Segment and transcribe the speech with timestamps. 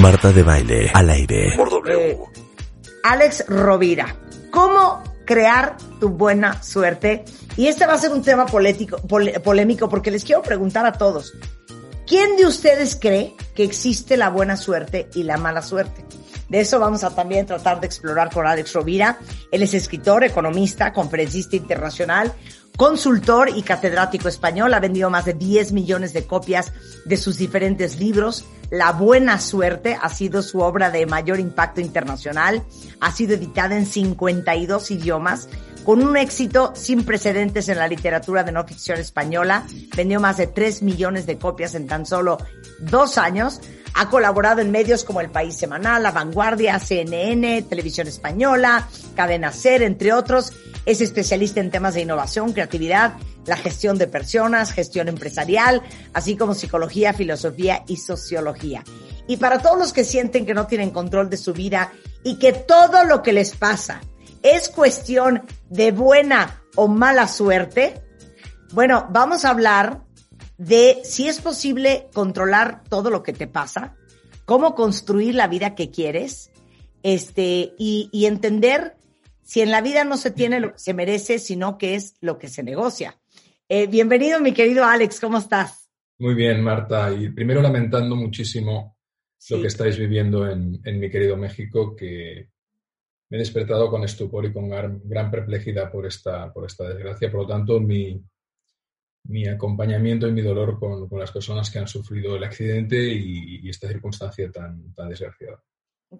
[0.00, 1.52] Marta de Baile, al aire.
[1.56, 2.10] Por W.
[2.10, 2.18] Eh,
[3.04, 4.14] Alex Rovira,
[4.50, 7.24] ¿cómo crear tu buena suerte?
[7.56, 11.32] Y este va a ser un tema pol- polémico porque les quiero preguntar a todos,
[12.06, 16.04] ¿quién de ustedes cree que existe la buena suerte y la mala suerte?
[16.48, 19.18] De eso vamos a también tratar de explorar con Alex Rovira.
[19.50, 22.32] Él es escritor, economista, conferencista internacional,
[22.76, 24.74] consultor y catedrático español.
[24.74, 26.72] Ha vendido más de 10 millones de copias
[27.04, 28.44] de sus diferentes libros.
[28.70, 32.62] La buena suerte ha sido su obra de mayor impacto internacional.
[33.00, 35.48] Ha sido editada en 52 idiomas
[35.86, 39.64] con un éxito sin precedentes en la literatura de no ficción española.
[39.96, 42.38] Vendió más de 3 millones de copias en tan solo
[42.80, 43.60] dos años.
[43.94, 49.82] Ha colaborado en medios como El País Semanal, La Vanguardia, CNN, Televisión Española, Cadena Ser,
[49.82, 50.52] entre otros.
[50.86, 53.14] Es especialista en temas de innovación, creatividad,
[53.46, 55.82] la gestión de personas, gestión empresarial,
[56.12, 58.82] así como psicología, filosofía y sociología.
[59.28, 61.92] Y para todos los que sienten que no tienen control de su vida
[62.24, 64.00] y que todo lo que les pasa
[64.54, 68.02] es cuestión de buena o mala suerte,
[68.72, 70.02] bueno, vamos a hablar
[70.58, 73.96] de si es posible controlar todo lo que te pasa,
[74.44, 76.50] cómo construir la vida que quieres,
[77.02, 78.96] este, y, y entender
[79.42, 82.38] si en la vida no se tiene lo que se merece, sino que es lo
[82.38, 83.18] que se negocia.
[83.68, 85.88] Eh, bienvenido, mi querido Alex, ¿cómo estás?
[86.18, 87.12] Muy bien, Marta.
[87.12, 88.96] Y primero lamentando muchísimo
[89.50, 92.50] lo que estáis viviendo en, en mi querido México, que
[93.28, 97.30] me he despertado con estupor y con gran, perplejidad por esta, por esta desgracia.
[97.30, 98.22] Por lo tanto, mi,
[99.24, 103.60] mi acompañamiento y mi dolor con, con las personas que han sufrido el accidente y,
[103.66, 105.60] y esta circunstancia tan, tan desgraciada.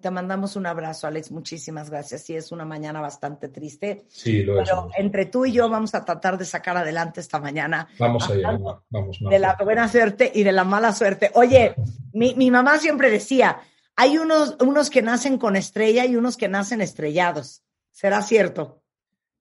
[0.01, 1.31] Te mandamos un abrazo, Alex.
[1.31, 2.21] Muchísimas gracias.
[2.23, 4.67] Sí, es una mañana bastante triste, Sí, lo es.
[4.69, 8.49] pero entre tú y yo vamos a tratar de sacar adelante esta mañana Vamos allá,
[8.49, 9.17] hablando vamos.
[9.21, 11.31] de la buena suerte y de la mala suerte.
[11.35, 11.73] Oye,
[12.13, 13.59] mi, mi mamá siempre decía,
[13.97, 17.63] hay unos, unos que nacen con estrella y unos que nacen estrellados.
[17.91, 18.83] ¿Será cierto?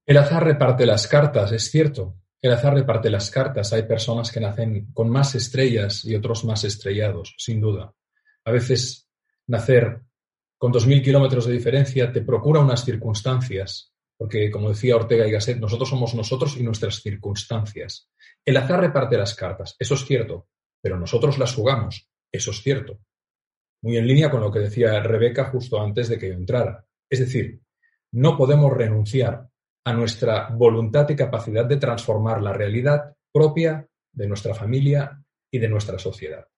[0.07, 2.17] El azar reparte las cartas, es cierto.
[2.41, 3.75] El azar reparte las cartas.
[3.75, 7.93] Hay personas que nacen con más estrellas y otros más estrellados, sin duda.
[8.45, 9.09] A veces
[9.47, 10.01] nacer
[10.57, 15.59] con 2.000 kilómetros de diferencia te procura unas circunstancias, porque como decía Ortega y Gasset,
[15.59, 18.09] nosotros somos nosotros y nuestras circunstancias.
[18.43, 20.49] El azar reparte las cartas, eso es cierto,
[20.81, 23.01] pero nosotros las jugamos, eso es cierto.
[23.87, 26.85] Muy en línea con lo que decía Rebeca justo antes de que yo entrara.
[27.09, 27.61] Es decir,
[28.15, 29.49] no podemos renunciar
[29.85, 35.69] a nuestra voluntad y capacidad de transformar la realidad propia de nuestra familia y de
[35.69, 36.49] nuestra sociedad.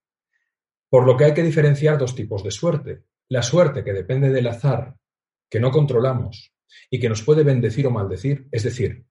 [0.89, 3.03] Por lo que hay que diferenciar dos tipos de suerte.
[3.29, 4.97] La suerte que depende del azar,
[5.51, 6.55] que no controlamos
[6.89, 9.05] y que nos puede bendecir o maldecir, es decir,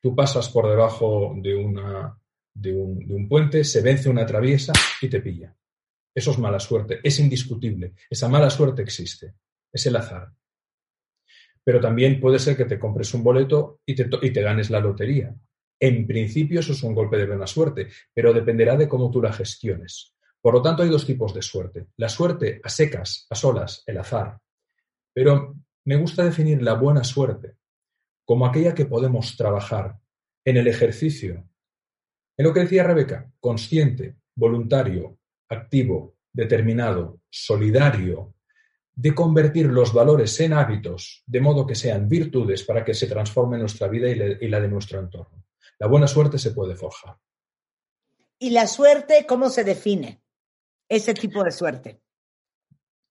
[0.00, 1.74] tú pasas por debajo de, un,
[2.54, 4.72] de un puente, se vence una traviesa
[5.02, 5.57] y te pilla.
[6.18, 7.92] Eso es mala suerte, es indiscutible.
[8.10, 9.34] Esa mala suerte existe,
[9.72, 10.32] es el azar.
[11.62, 15.32] Pero también puede ser que te compres un boleto y te, ganes la lotería.
[15.78, 19.32] En principio eso es un golpe de buena suerte, pero dependerá de cómo tú la
[19.32, 20.16] gestiones.
[20.40, 21.86] Por lo tanto, hay dos tipos de suerte.
[21.98, 24.40] La suerte a secas, a solas, el azar.
[25.14, 27.58] Pero me gusta definir la buena suerte
[28.24, 30.00] como aquella que podemos trabajar
[30.44, 31.48] en el ejercicio.
[32.36, 35.17] En lo que decía Rebeca, consciente, voluntario,
[35.48, 38.34] activo, determinado, solidario,
[38.94, 43.58] de convertir los valores en hábitos, de modo que sean virtudes para que se transforme
[43.58, 45.44] nuestra vida y la, de nuestro entorno.
[45.78, 47.16] La buena suerte se puede forjar.
[48.40, 50.20] ¿Y la suerte cómo se define?
[50.88, 52.00] Ese tipo de suerte.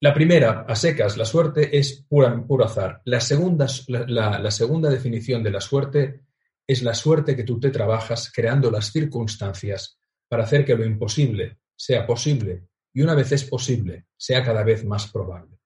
[0.02, 3.02] La primera, a secas, la suerte es pura, puro azar.
[3.06, 6.22] La segunda, la, la- la segunda definición de la suerte
[6.68, 11.60] es la suerte que tú te trabajas creando las circunstancias para hacer que lo imposible
[11.78, 15.60] sea posible y una vez es posible, sea cada vez más probable.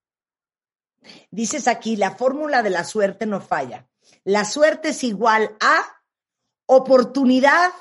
[1.31, 3.88] Dices aquí, la fórmula de la suerte no falla.
[4.23, 5.81] La suerte es igual a
[6.67, 7.71] oportunidad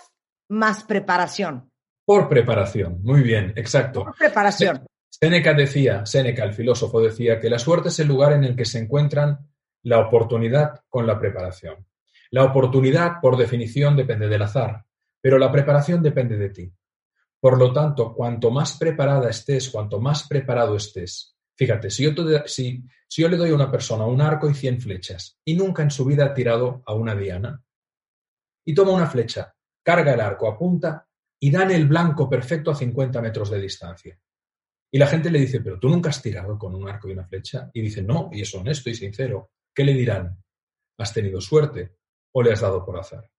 [0.48, 1.70] más preparación.
[2.04, 4.04] Por preparación, muy bien, exacto.
[4.04, 4.86] Por preparación.
[5.08, 8.64] Séneca decía, Séneca, el filósofo, decía que la suerte es el lugar en el que
[8.64, 9.50] se encuentran
[9.82, 11.86] la oportunidad con la preparación.
[12.30, 14.84] La oportunidad, por definición, depende del azar,
[15.20, 16.72] pero la preparación depende de ti.
[17.40, 23.36] Por lo tanto, cuanto más preparada estés, cuanto más preparado estés, fíjate, si yo, le
[23.36, 26.34] doy a una persona un arco y 100 flechas y nunca en su vida ha
[26.34, 27.62] tirado a una diana,
[28.64, 31.08] y toma una flecha, carga el arco, apunta
[31.40, 34.20] y dan el blanco perfecto a 50 metros de distancia.
[34.92, 37.26] Y la gente le dice, pero tú nunca has tirado con un arco y una
[37.26, 37.70] flecha.
[37.72, 39.50] Y dice, no, y es honesto y sincero.
[39.74, 40.42] ¿Qué le dirán?
[40.98, 41.96] ¿Has tenido suerte
[42.32, 43.30] o le has dado por azar?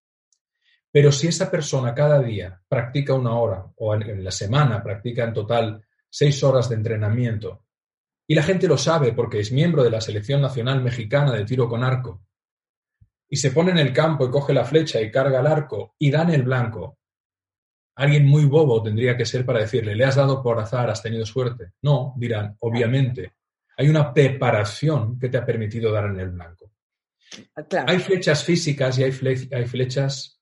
[0.92, 5.24] Pero si esa persona cada día practica una hora o en, en la semana practica
[5.24, 7.64] en total seis horas de entrenamiento.
[8.28, 11.68] Y la gente lo sabe porque es miembro de la Selección Nacional Mexicana de Tiro
[11.68, 12.22] con Arco.
[13.30, 16.12] Y se pone en el campo y coge la flecha y carga el arco y
[16.12, 16.98] dan el blanco.
[17.96, 21.26] Alguien muy bobo tendría que ser para decirle, le has dado por azar, has tenido
[21.26, 21.74] suerte.
[21.82, 23.34] No, dirán, obviamente.
[23.78, 26.74] Hay una preparación que te ha permitido dar en el blanco.
[27.88, 29.14] Hay flechas físicas y hay,
[29.52, 30.41] hay flechas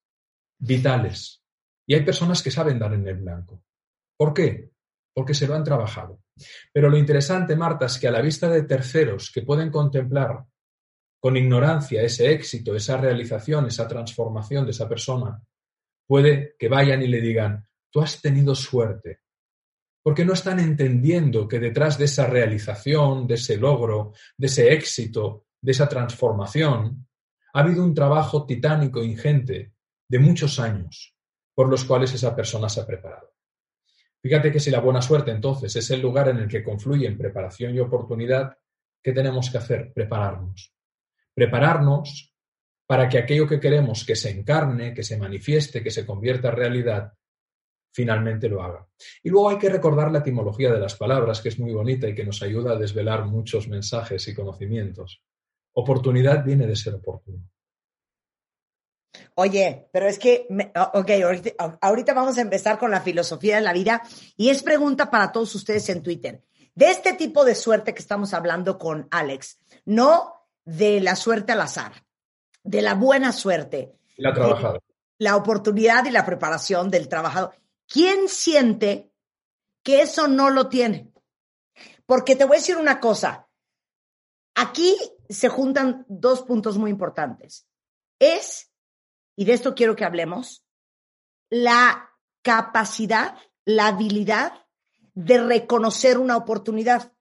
[0.60, 1.44] vitales.
[1.88, 3.64] Y hay personas que saben dar en el blanco.
[4.18, 4.72] ¿Por qué?
[5.14, 6.22] Porque se lo han trabajado.
[6.72, 10.46] Pero lo interesante, Marta, es que a la vista de terceros que pueden contemplar
[11.20, 15.42] con ignorancia ese éxito, esa realización, esa transformación de esa persona,
[16.08, 19.20] puede que vayan y le digan, tú has tenido suerte,
[20.02, 25.46] porque no están entendiendo que detrás de esa realización, de ese logro, de ese éxito,
[25.62, 27.08] de esa transformación,
[27.54, 29.74] ha habido un trabajo titánico, ingente,
[30.10, 31.16] de muchos años,
[31.54, 33.34] por los cuales esa persona se ha preparado.
[34.22, 37.74] Fíjate que si la buena suerte entonces es el lugar en el que confluyen preparación
[37.74, 38.58] y oportunidad,
[39.02, 39.94] ¿qué tenemos que hacer?
[39.94, 40.74] Prepararnos.
[41.34, 42.34] Prepararnos
[42.86, 46.56] para que aquello que queremos que se encarne, que se manifieste, que se convierta en
[46.56, 47.14] realidad,
[47.94, 48.88] finalmente lo haga.
[49.24, 52.16] Y luego hay que recordar la etimología de las palabras, que es muy bonita y
[52.16, 55.22] que nos ayuda a desvelar muchos mensajes y conocimientos.
[55.74, 57.48] Oportunidad viene de ser oportuno.
[59.36, 60.48] Oye, pero es que,
[60.94, 61.12] ok,
[61.82, 64.02] ahorita, vamos a empezar con la filosofía de la vida
[64.38, 66.44] y es pregunta para todos ustedes en Twitter.
[66.76, 71.62] De este tipo de suerte que estamos hablando con Alex, no de la suerte al
[71.62, 72.06] azar,
[72.64, 73.96] de la buena suerte.
[74.18, 74.80] La trabajada.
[75.18, 77.56] La oportunidad y la preparación del trabajador.
[77.88, 79.12] ¿Quién siente
[79.84, 81.12] que eso no lo tiene?
[82.06, 83.48] Porque te voy a decir una cosa.
[84.56, 84.96] Aquí
[85.28, 87.68] se juntan dos puntos muy importantes.
[88.20, 88.69] Es
[89.40, 90.66] y de esto quiero que hablemos,
[91.50, 94.66] la capacidad, la habilidad
[95.14, 97.14] de reconocer una oportunidad.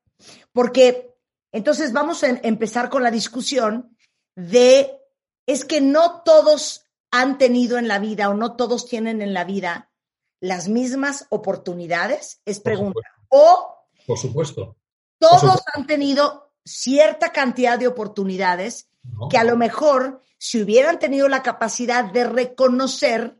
[0.51, 1.15] Porque
[1.53, 3.97] entonces vamos a empezar con la discusión
[4.35, 4.99] de,
[5.47, 9.45] es que no todos han tenido en la vida o no todos tienen en la
[9.45, 9.93] vida
[10.41, 12.99] las mismas oportunidades, es pregunta.
[13.29, 13.77] o,
[14.09, 14.77] por supuesto.
[15.21, 18.88] Todos han tenido cierta cantidad de oportunidades
[19.31, 23.39] que a lo mejor si hubieran tenido la capacidad de reconocer,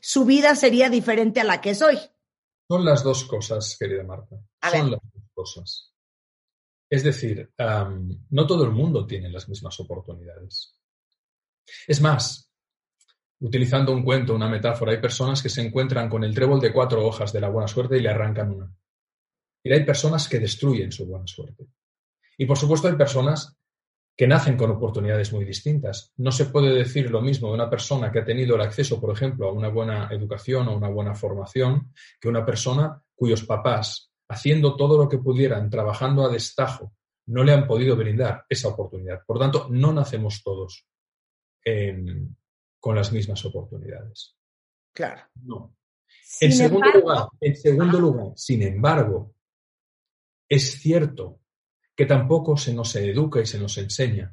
[0.00, 1.98] su vida sería diferente a la que es hoy.
[2.68, 4.36] Son las dos cosas, querida Marta.
[4.70, 5.94] Son las dos cosas.
[6.90, 7.52] Es decir,
[8.30, 10.78] no todo el mundo tiene las mismas oportunidades.
[11.86, 12.50] Es más,
[13.40, 17.06] utilizando un cuento, una metáfora, hay personas que se encuentran con el trébol de cuatro
[17.06, 18.74] hojas de la buena suerte y le arrancan una.
[19.62, 21.66] Y hay personas que destruyen su buena suerte.
[22.38, 23.57] Y por supuesto hay personas
[24.18, 26.12] que nacen con oportunidades muy distintas.
[26.16, 29.12] No se puede decir lo mismo de una persona que ha tenido el acceso, por
[29.12, 34.74] ejemplo, a una buena educación o una buena formación, que una persona cuyos papás, haciendo
[34.74, 39.20] todo lo que pudieran, trabajando a destajo, no le han podido brindar esa oportunidad.
[39.24, 40.84] Por tanto, no nacemos todos
[42.80, 44.36] con las mismas oportunidades.
[44.92, 45.22] Claro.
[45.44, 45.76] No.
[46.40, 49.32] En segundo, lugar, en segundo lugar, sin embargo,
[50.48, 51.38] es cierto
[51.98, 54.32] que tampoco se nos educa y se nos enseña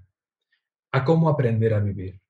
[0.91, 2.21] a cómo aprender a vivir.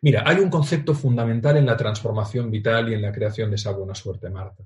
[0.00, 3.72] Mira, hay un concepto fundamental en la transformación vital y en la creación de esa
[3.72, 4.62] buena suerte, Marta,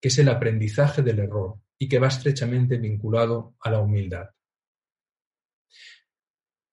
[0.00, 4.30] que es el aprendizaje del error y que va estrechamente vinculado a la humildad.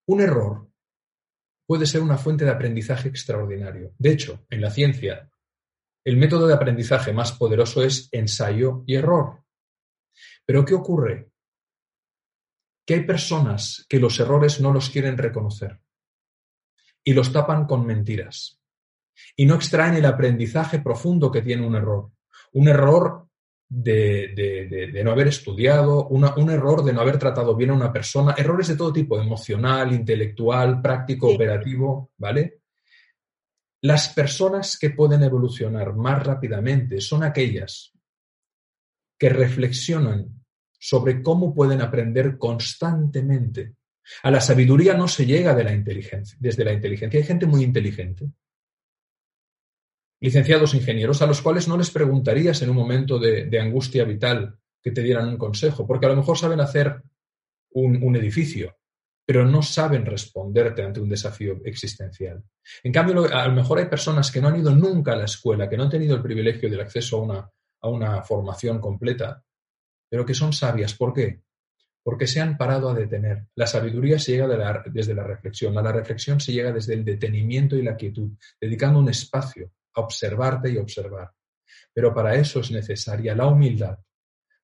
[0.08, 0.72] Un error
[1.68, 3.94] puede ser una fuente de aprendizaje extraordinario.
[4.00, 5.30] De hecho, en la ciencia,
[6.04, 9.44] el método de aprendizaje más poderoso es ensayo y error.
[10.44, 11.30] Pero ¿qué ocurre
[12.88, 15.82] que hay personas que los errores no los quieren reconocer
[17.04, 18.62] y los tapan con mentiras
[19.36, 22.12] y no extraen el aprendizaje profundo que tiene un error.
[22.54, 23.28] Un error
[23.68, 28.70] de, no haber estudiado, un error de no haber tratado bien a una persona, errores
[28.70, 32.62] de todo tipo, emocional, intelectual, práctico, operativo, ¿vale?
[33.82, 37.92] Las personas que pueden evolucionar más rápidamente son aquellas
[39.20, 40.37] que reflexionan
[40.78, 43.76] sobre cómo pueden aprender constantemente.
[44.24, 47.20] A la sabiduría no se llega de la inteligencia, desde la inteligencia.
[47.20, 48.30] Hay gente muy inteligente,
[50.20, 54.92] licenciados ingenieros, a los cuales no les preguntarías en un momento de, angustia vital que
[54.92, 57.02] te dieran un consejo, porque a lo mejor saben hacer
[57.72, 58.78] un, un, edificio,
[59.26, 62.42] pero no saben responderte ante un desafío existencial.
[62.84, 65.70] En cambio, a lo mejor hay personas que no han ido nunca a la escuela,
[65.70, 69.44] que no han tenido el privilegio del acceso a una, a una formación completa,
[70.10, 70.94] pero que son sabias.
[70.94, 71.42] ¿Por qué?
[72.04, 73.48] Porque se han parado a detener.
[73.56, 74.48] La sabiduría se llega
[74.86, 79.00] desde la reflexión, a la reflexión se llega desde el detenimiento y la quietud, dedicando
[79.00, 81.32] un espacio a observarte y observar.
[81.94, 83.98] Pero para eso es necesaria la humildad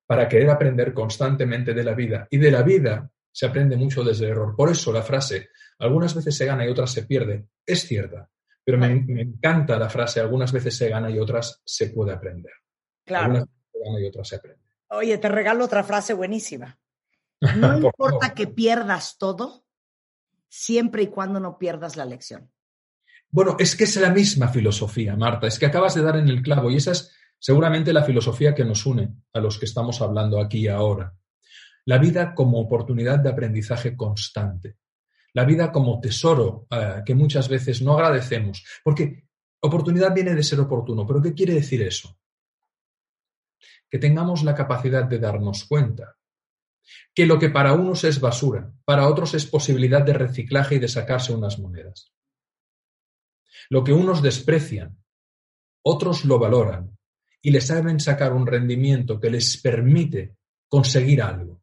[0.06, 2.26] para querer aprender constantemente de la vida.
[2.30, 4.54] Y de la vida se aprende mucho desde el error.
[4.56, 8.28] Por eso la frase, algunas veces se gana y otras se pierde, es cierta.
[8.64, 12.52] Pero me, encanta la frase, algunas veces se gana y otras se puede aprender.
[13.04, 13.24] Claro.
[13.24, 14.63] Algunas veces se gana y otras se aprende.
[14.96, 16.78] Oye, te regalo otra frase buenísima.
[17.56, 19.66] No importa que pierdas todo,
[20.48, 22.50] siempre y cuando no pierdas la lección.
[23.28, 25.48] Bueno, es que es la misma filosofía, Marta.
[25.48, 28.64] Es que acabas de dar en el clavo y esa es seguramente la filosofía que
[28.64, 31.12] nos une a los que estamos hablando aquí y ahora.
[31.86, 34.76] La vida como oportunidad de aprendizaje constante.
[35.32, 38.64] La vida como tesoro eh, que muchas veces no agradecemos.
[38.82, 39.26] Porque
[39.60, 41.04] oportunidad viene de ser oportuno.
[41.06, 42.16] ¿Pero qué quiere decir eso?
[43.90, 46.16] Que tengamos la capacidad de darnos cuenta
[47.14, 50.88] que lo que para unos es basura, para otros es posibilidad de reciclaje y de
[50.88, 52.12] sacarse unas monedas.
[53.70, 54.98] Lo que unos desprecian,
[55.82, 56.96] otros lo valoran
[57.40, 60.36] y les saben sacar un rendimiento que les permite
[60.68, 61.62] conseguir algo.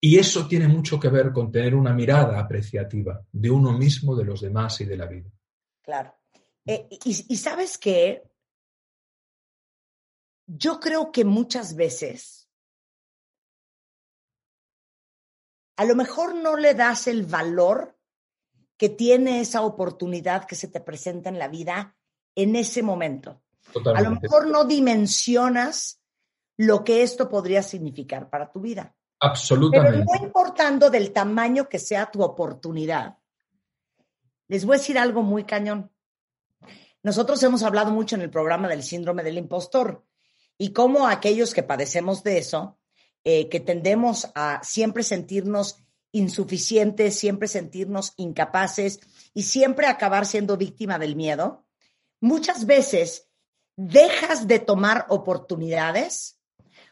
[0.00, 4.24] Y eso tiene mucho que ver con tener una mirada apreciativa de uno mismo, de
[4.24, 5.30] los demás y de la vida.
[5.80, 6.14] Claro.
[6.66, 8.22] Eh, y, y sabes que
[10.54, 12.48] yo creo que muchas veces
[15.76, 17.98] a lo mejor no le das el valor
[18.76, 21.96] que tiene esa oportunidad que se te presenta en la vida
[22.34, 23.42] en ese momento.
[23.94, 26.02] A lo mejor no dimensionas
[26.58, 28.94] lo que esto podría significar para tu vida.
[29.20, 30.04] Absolutamente.
[30.04, 33.18] Pero no importando del tamaño que sea tu oportunidad,
[34.48, 35.90] les voy a decir algo muy cañón.
[37.02, 40.04] Nosotros hemos hablado mucho en el programa del síndrome del impostor
[40.62, 42.78] y cómo aquellos que padecemos de eso,
[43.24, 49.00] eh, que tendemos a siempre sentirnos insuficientes, siempre sentirnos incapaces
[49.34, 51.66] y siempre acabar siendo víctima del miedo,
[52.20, 53.28] muchas veces
[53.74, 56.38] dejas de tomar oportunidades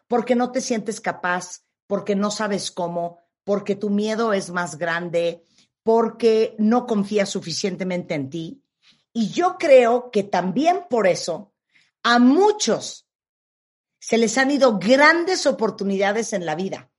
[0.09, 5.45] porque no te sientes capaz, porque no sabes cómo, porque tu miedo es más grande,
[5.85, 8.65] porque no confías suficientemente en ti.
[9.13, 11.53] Y yo creo que también por eso
[12.03, 13.07] a muchos
[14.01, 16.91] se les han ido grandes oportunidades en la vida.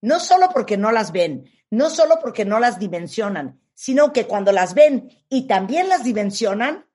[0.00, 4.52] No solo porque no las ven, no solo porque no las dimensionan, sino que cuando
[4.52, 6.86] las ven y también las dimensionan,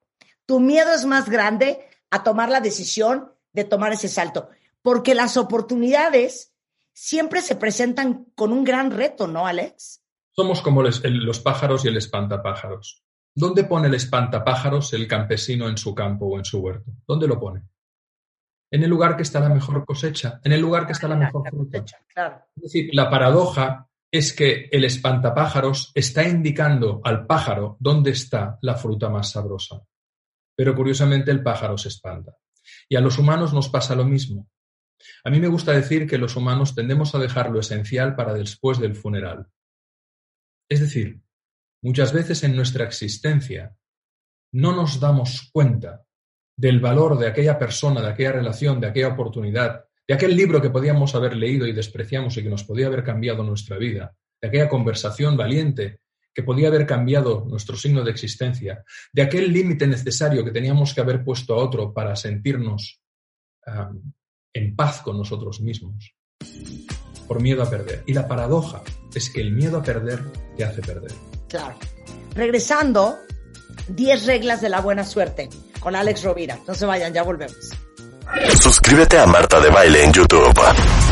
[0.46, 4.50] tu miedo es más grande a tomar la decisión de tomar ese salto,
[4.82, 6.54] porque las oportunidades
[6.94, 10.02] siempre se presentan con un gran reto, ¿no, Alex?
[10.32, 13.04] Somos como los pájaros y el espantapájaros.
[13.36, 16.92] ¿Dónde pone el espantapájaros el campesino en su campo o en su huerto?
[17.06, 17.64] ¿Dónde lo pone?
[18.72, 21.50] En el lugar que está la mejor cosecha, en el lugar que está la mejor
[21.50, 21.84] fruta.
[22.56, 28.76] Es decir, la paradoja es que el espantapájaros está indicando al pájaro dónde está la
[28.76, 29.82] fruta más sabrosa.
[30.56, 32.36] Pero curiosamente el pájaro se espanta.
[32.88, 34.48] Y a los humanos nos pasa lo mismo.
[35.24, 38.80] A mí me gusta decir que los humanos tendemos a dejar lo esencial para después
[38.80, 39.48] del funeral.
[40.70, 41.22] Es decir,
[41.82, 43.76] muchas veces en nuestra existencia
[44.52, 46.04] no nos damos cuenta
[46.60, 50.70] del valor de aquella persona, de aquella relación, de aquella oportunidad, de aquel libro que
[50.70, 54.68] podíamos haber leído y despreciamos y que nos podía haber cambiado nuestra vida, de aquella
[54.68, 56.02] conversación valiente
[56.34, 61.00] que podía haber cambiado nuestro signo de existencia, de aquel límite necesario que teníamos que
[61.00, 63.00] haber puesto a otro para sentirnos
[64.54, 66.14] en paz con nosotros mismos,
[67.26, 68.04] por miedo a perder.
[68.06, 68.84] Y la paradoja
[69.16, 70.20] es que el miedo a perder
[70.58, 71.14] te hace perder.
[71.48, 71.78] Claro.
[72.36, 73.16] Regresando,
[73.88, 75.48] 10 reglas de la buena suerte
[75.80, 76.58] con Alex Rovira.
[76.68, 77.70] No se vayan, ya volvemos.
[78.62, 80.62] Suscríbete a Marta de Baile en YouTube.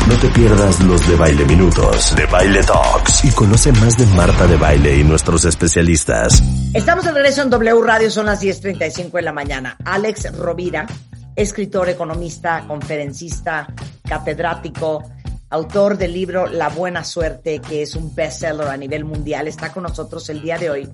[0.08, 4.46] No te pierdas los de Baile Minutos, de Baile Talks y conoce más de Marta
[4.46, 6.42] de Baile y nuestros especialistas.
[6.74, 9.76] Estamos de regreso en W Radio, son las 10.35 de la mañana.
[9.84, 10.86] Alex Rovira,
[11.34, 13.66] escritor, economista, conferencista,
[14.08, 15.02] catedrático,
[15.50, 19.82] autor del libro La Buena Suerte, que es un bestseller a nivel mundial, está con
[19.82, 20.88] nosotros el día de hoy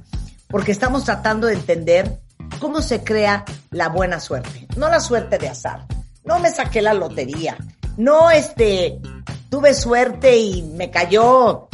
[0.55, 2.21] porque estamos tratando de entender
[2.61, 5.87] cómo se crea la buena suerte, no la suerte de azar
[6.25, 7.57] no me saqué la lotería,
[7.97, 8.99] no este,
[9.51, 11.69] tuve suerte y me cayó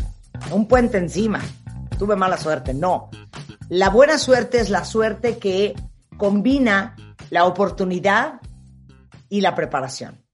[0.51, 1.41] un puente encima,
[1.99, 3.11] tuve mala suerte, no.
[3.69, 5.75] La buena suerte es la suerte que
[6.17, 6.97] combina
[7.31, 8.41] la oportunidad
[9.29, 10.25] y la preparación.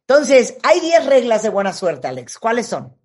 [0.00, 2.38] Entonces, hay 10 reglas de buena suerte, Alex.
[2.38, 2.96] ¿Cuáles son?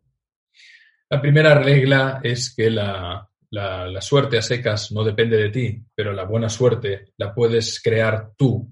[1.09, 6.13] La primera regla es que la, la, suerte a secas no depende de ti, pero
[6.13, 8.71] la buena suerte la puedes crear tú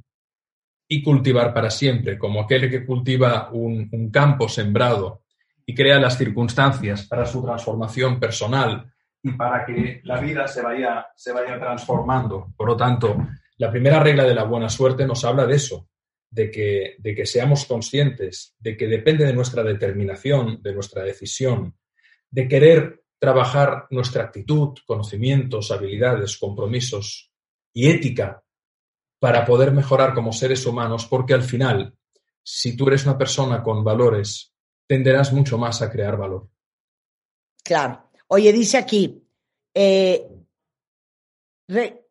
[0.87, 5.23] y cultivar para siempre, como aquel que cultiva un, campo sembrado
[5.65, 8.89] y crea las circunstancias para su transformación personal
[9.21, 12.53] y para que la vida se vaya, se vaya transformando.
[12.55, 13.17] Por lo tanto,
[13.57, 15.89] la primera regla de la buena suerte nos habla de eso,
[16.29, 21.75] de que, de que seamos conscientes de que depende de nuestra determinación, de nuestra decisión,
[22.29, 27.31] de querer trabajar nuestra actitud, conocimientos, habilidades, compromisos
[27.73, 28.43] y ética
[29.19, 31.95] para poder mejorar como seres humanos, porque al final,
[32.43, 34.53] si tú eres una persona con valores,
[34.87, 36.47] tenderás mucho más a crear valor.
[37.63, 38.09] Claro.
[38.27, 39.23] Oye, dice aquí,
[39.73, 40.27] eh,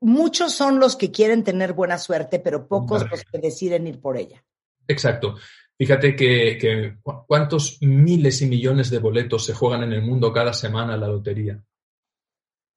[0.01, 4.17] muchos son los que quieren tener buena suerte, pero pocos los que deciden ir por
[4.17, 4.45] ella.
[4.89, 5.37] Exacto.
[5.79, 10.95] Fíjate que, cuántos miles y millones de boletos se juegan en el mundo cada semana
[10.95, 11.63] en la lotería.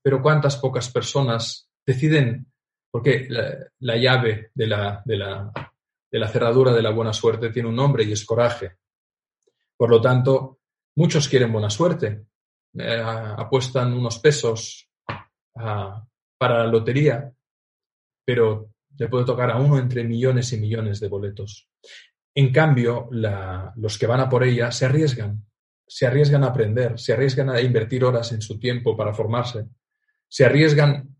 [0.04, 2.52] Pero cuántas pocas personas deciden,
[2.92, 5.52] porque la, llave de la, de, la,
[6.12, 8.78] de la cerradura de la buena suerte tiene un nombre y es coraje.
[9.78, 10.60] Por lo tanto,
[10.96, 12.26] muchos quieren buena suerte,
[12.78, 14.90] eh, apuestan unos pesos
[15.54, 17.32] para la lotería,
[18.26, 21.70] pero le puede tocar a uno entre millones y millones de boletos.
[22.40, 25.46] En cambio, los que van a por ella se arriesgan,
[25.86, 29.66] se arriesgan a aprender, se arriesgan a invertir horas en su tiempo para formarse,
[30.26, 31.18] se arriesgan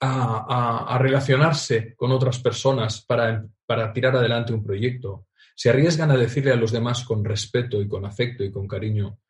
[0.00, 6.52] a, relacionarse con otras personas para, para tirar adelante un proyecto, se arriesgan a decirle
[6.52, 9.20] a los demás con respeto y con afecto y con cariño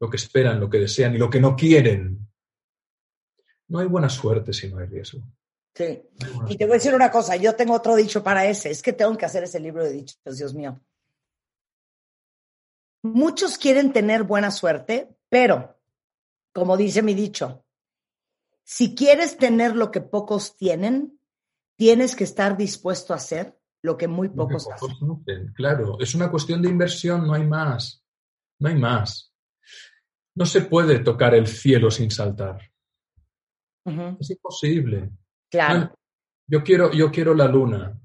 [0.00, 2.28] lo que esperan, lo que desean y lo que no quieren.
[3.68, 5.22] No hay buena suerte si no hay riesgo.
[5.74, 6.02] Sí.
[6.48, 8.92] Y te voy a decir una cosa, yo tengo otro dicho para ese, es que
[8.92, 10.80] tengo que hacer ese libro de dichos, Dios mío.
[13.02, 15.78] Muchos quieren tener buena suerte, pero,
[16.52, 17.64] como dice mi dicho,
[18.64, 21.18] si quieres tener lo que pocos tienen,
[21.76, 25.52] tienes que estar dispuesto a hacer lo que muy pocos, hacen.
[25.54, 28.04] Claro, es una cuestión de inversión, no hay más.
[28.58, 29.32] No hay más.
[30.34, 32.60] No se puede tocar el cielo sin saltar.
[34.20, 35.10] Es imposible.
[35.50, 35.94] Claro.
[36.46, 37.98] yo, quiero, yo quiero la luna,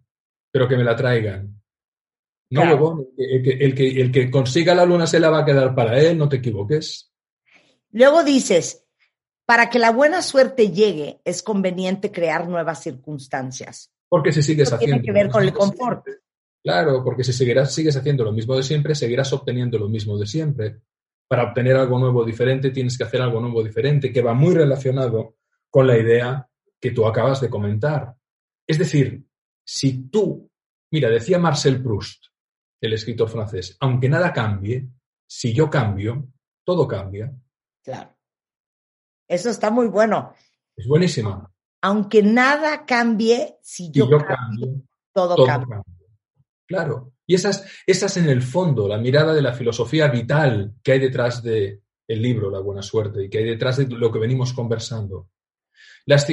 [0.52, 1.62] pero que me la traigan.
[2.50, 6.18] No, el, que, el, que, consiga la luna se la va a quedar para él,
[6.18, 7.12] no te equivoques.
[7.92, 8.86] Luego dices,
[9.46, 13.92] para que la buena suerte llegue, es conveniente crear nuevas circunstancias.
[14.08, 14.98] Porque si sigues haciendo.
[14.98, 16.06] Tiene que ver con el confort.
[16.64, 20.28] claro, porque si seguirás, sigues haciendo lo mismo de siempre, seguirás obteniendo lo mismo de
[20.28, 20.82] siempre.
[21.28, 25.38] Para obtener algo nuevo diferente, tienes que hacer algo nuevo diferente, que va muy relacionado
[25.72, 26.48] con la idea
[26.84, 28.14] que tú acabas de comentar.
[28.68, 29.26] Es decir,
[29.66, 30.52] si tú,
[30.92, 32.26] mira, decía Marcel Proust,
[32.82, 34.90] el escritor francés, aunque nada cambie,
[35.26, 36.28] si yo cambio,
[36.66, 37.34] todo cambia.
[37.82, 38.14] Claro.
[39.30, 40.34] Eso está muy bueno.
[40.76, 41.50] Es buenísima.
[41.84, 45.82] Aunque nada cambie, si yo, cambio, todo, cambia.
[46.68, 47.14] Claro.
[47.26, 50.92] Y esa es, esa es en el fondo la mirada de la filosofía vital que
[50.92, 54.20] hay detrás del el libro La Buena Suerte y que hay detrás de lo que
[54.20, 55.30] venimos conversando.
[56.06, 56.28] Las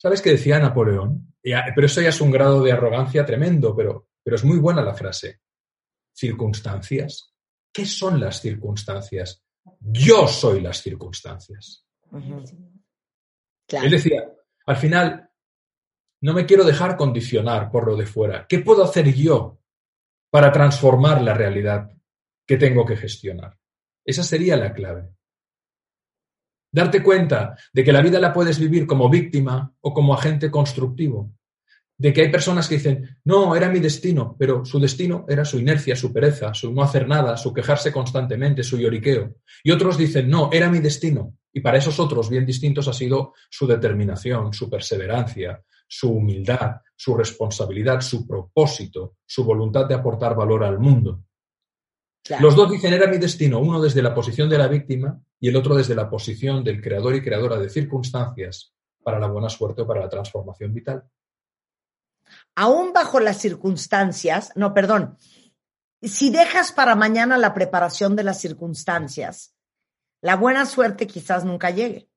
[0.00, 1.34] ¿Sabes qué decía Napoleón?
[1.42, 4.94] Pero eso ya es un grado de arrogancia tremendo, pero, pero es muy buena la
[4.94, 5.40] frase.
[6.12, 7.34] Circunstancias.
[7.72, 9.44] ¿Qué son las circunstancias?
[9.80, 11.86] Yo soy las circunstancias.
[13.68, 14.24] Él decía,
[14.66, 15.30] al final,
[16.22, 18.46] no me quiero dejar condicionar por lo de fuera.
[18.48, 19.60] ¿Qué puedo hacer yo
[20.30, 21.90] para transformar la realidad
[22.46, 23.58] que tengo que gestionar?
[24.04, 25.10] Esa sería la clave.
[26.72, 31.32] Darte cuenta de que la vida la puedes vivir como víctima o como agente constructivo.
[31.98, 35.58] De que hay personas que dicen, no, era mi destino, pero su destino era su
[35.58, 39.34] inercia, su pereza, su no hacer nada, su quejarse constantemente, su lloriqueo.
[39.62, 41.34] Y otros dicen, no, era mi destino.
[41.52, 47.16] Y para esos otros, bien distintos, ha sido su determinación, su perseverancia, su humildad, su
[47.16, 51.24] responsabilidad, su propósito, su voluntad de aportar valor al mundo.
[52.40, 55.56] Los dos dicen era mi destino, uno desde la posición de la víctima y el
[55.56, 59.86] otro desde la posición del creador y creadora de circunstancias para la buena suerte o
[59.86, 61.04] para la transformación vital.
[62.54, 65.16] Aún bajo las circunstancias, no, perdón,
[66.02, 69.54] si dejas para mañana la preparación de las circunstancias,
[70.20, 72.08] la buena suerte quizás nunca llegue.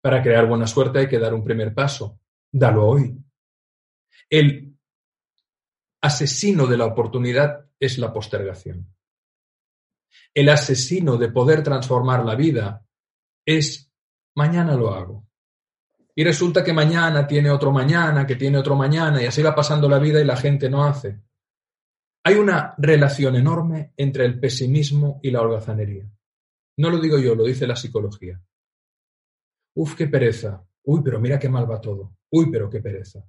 [0.00, 2.18] Para crear buena suerte hay que dar un primer paso.
[2.50, 3.18] Dalo hoy.
[4.30, 4.76] El
[6.00, 8.94] asesino de la oportunidad es la postergación.
[10.34, 12.84] El asesino de poder transformar la vida
[13.44, 13.92] es
[14.36, 15.26] mañana lo hago.
[16.14, 19.88] Y resulta que mañana tiene otro mañana, que tiene otro mañana, y así va pasando
[19.88, 21.20] la vida y la gente no hace.
[22.24, 26.10] Hay una relación enorme entre el pesimismo y la holgazanería.
[26.78, 28.40] No lo digo yo, lo dice la psicología.
[29.74, 30.64] Uf, qué pereza.
[30.84, 32.16] Uy, pero mira qué mal va todo.
[32.30, 33.24] Uy, pero qué pereza.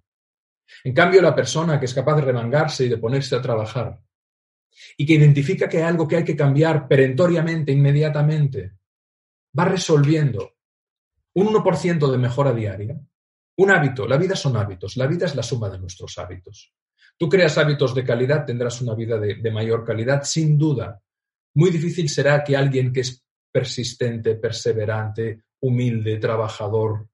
[0.83, 4.01] En cambio, la persona que es capaz de remangarse y de ponerse a trabajar
[4.97, 8.73] y que identifica que hay algo que hay que cambiar perentoriamente, inmediatamente,
[9.57, 10.53] va resolviendo
[11.33, 12.99] un 1% de mejora diaria,
[13.57, 16.73] Un hábito, la vida son hábitos, la vida es la suma de nuestros hábitos.
[17.17, 21.01] Tú creas hábitos de calidad, tendrás una vida de, de mayor calidad, sin duda.
[21.55, 27.09] Muy difícil será que alguien que es persistente, perseverante, humilde, trabajador,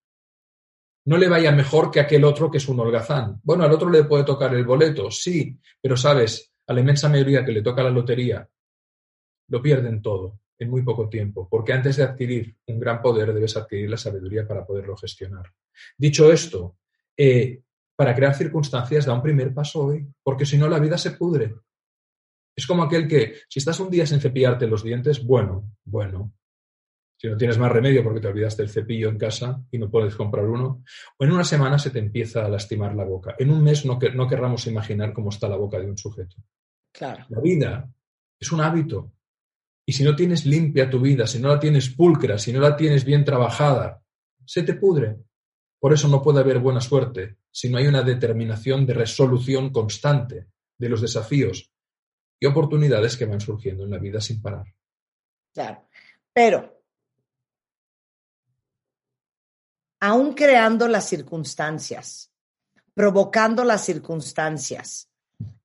[1.06, 3.40] no le vaya mejor que aquel otro que es un holgazán.
[3.44, 7.46] Bueno, al otro le puede tocar el boleto, sí, pero sabes, a la inmensa mayoría
[7.46, 8.48] que le toca la lotería,
[9.50, 13.58] lo pierden todo en muy poco tiempo, porque antes de adquirir un gran poder debes
[13.58, 15.52] adquirir la sabiduría para poderlo gestionar.
[15.98, 16.78] Dicho esto,
[17.18, 17.62] eh,
[17.96, 21.56] para crear circunstancias da un primer paso hoy, porque si no la vida se pudre.
[22.56, 26.34] Es como aquel que, si estás un día sin cepillarte los dientes, bueno, bueno.
[27.18, 30.16] Si no tienes más remedio porque te olvidaste el cepillo en casa y no puedes
[30.16, 30.84] comprar uno,
[31.18, 33.36] o en una semana se te empieza a lastimar la boca.
[33.40, 36.36] En un mes no, no querramos imaginar cómo está la boca de un sujeto.
[36.98, 37.26] Claro.
[37.30, 37.94] La vida
[38.40, 39.12] es un hábito.
[39.86, 42.76] Y si no tienes limpia tu vida, si no la tienes pulcra, si no la
[42.76, 44.02] tienes bien trabajada,
[44.46, 45.18] se te pudre.
[45.80, 50.48] Por eso no puede haber buena suerte si no hay una determinación de resolución constante
[50.78, 51.72] de los desafíos
[52.40, 54.66] y oportunidades que van surgiendo en la vida sin parar.
[55.54, 55.88] Claro.
[56.34, 56.82] Pero,
[60.00, 62.32] aún creando las circunstancias,
[62.94, 65.10] provocando las circunstancias,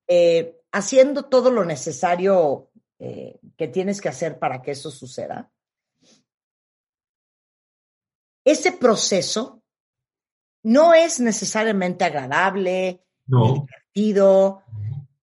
[0.07, 5.51] eh, haciendo todo lo necesario eh, que tienes que hacer para que eso suceda,
[8.45, 9.61] ese proceso
[10.63, 13.53] no es necesariamente agradable, No.
[13.65, 14.63] divertido,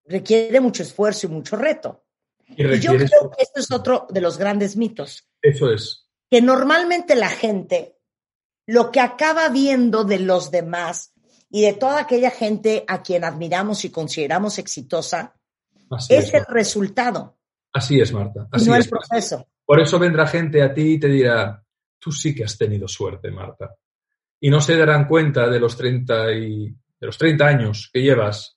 [0.04, 2.04] requiere mucho esfuerzo y mucho reto.
[2.46, 6.08] Y Y yo creo que esto es otro de los grandes mitos, Eso es.
[6.30, 7.96] que normalmente la gente
[8.66, 11.12] lo que acaba viendo de los demás
[11.50, 15.37] y de toda aquella gente a quien admiramos y consideramos exitosa
[15.90, 17.38] Así es es, el resultado
[17.72, 18.48] Así es, Marta.
[18.50, 18.88] Así no el es.
[18.88, 19.46] proceso.
[19.64, 21.62] Por eso vendrá gente a ti y te dirá,
[21.98, 23.74] tú sí que has tenido suerte, Marta.
[24.40, 28.56] Y no se darán cuenta de los 30, y, de los 30 años que llevas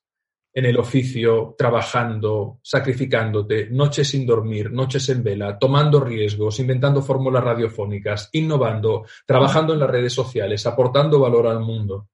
[0.53, 7.43] en el oficio, trabajando, sacrificándote, noches sin dormir, noches en vela, tomando riesgos, inventando fórmulas
[7.43, 12.09] radiofónicas, innovando, trabajando en las redes sociales, aportando valor al mundo.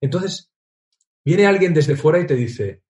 [0.00, 0.50] Entonces,
[1.24, 2.82] viene alguien desde fuera y te dice,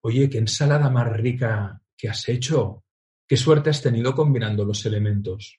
[0.00, 2.84] oye, qué ensalada más rica que has hecho.
[3.26, 5.58] Qué suerte has tenido combinando los elementos,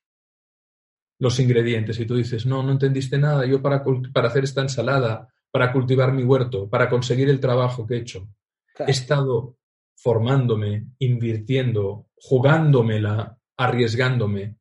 [1.20, 2.00] los ingredientes.
[2.00, 3.46] Y tú dices, no, no entendiste nada.
[3.46, 7.96] Yo para, para hacer esta ensalada, para cultivar mi huerto, para conseguir el trabajo que
[7.96, 8.30] he hecho,
[8.80, 9.58] he estado
[9.96, 14.58] formándome, invirtiendo, jugándomela, arriesgándome